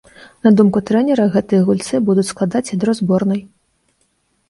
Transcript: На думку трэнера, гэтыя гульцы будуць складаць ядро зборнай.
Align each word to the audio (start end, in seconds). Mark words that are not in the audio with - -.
На 0.45 0.51
думку 0.59 0.81
трэнера, 0.91 1.27
гэтыя 1.37 1.61
гульцы 1.69 2.03
будуць 2.09 2.27
складаць 2.33 2.65
ядро 2.75 2.99
зборнай. 3.05 3.49